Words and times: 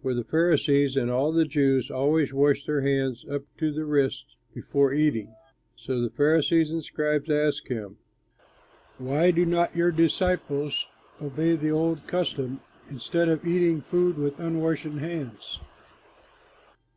For 0.00 0.14
the 0.14 0.22
Pharisees 0.22 0.94
and 0.96 1.10
all 1.10 1.32
the 1.32 1.44
Jews 1.44 1.90
always 1.90 2.32
wash 2.32 2.64
their 2.66 2.82
hands 2.82 3.26
up 3.28 3.42
to 3.58 3.72
the 3.72 3.84
wrists 3.84 4.36
before 4.54 4.92
eating. 4.94 5.34
So 5.74 6.00
the 6.00 6.08
Pharisees 6.08 6.70
and 6.70 6.84
scribes 6.84 7.28
asked 7.28 7.66
him, 7.66 7.96
"Why 8.98 9.32
do 9.32 9.44
not 9.44 9.74
your 9.74 9.90
disciples 9.90 10.86
obey 11.20 11.56
the 11.56 11.70
old 11.72 12.06
custom 12.06 12.60
instead 12.90 13.28
of 13.28 13.44
eating 13.44 13.80
food 13.80 14.18
with 14.18 14.38
unwashed 14.38 14.84
hands?" 14.84 15.58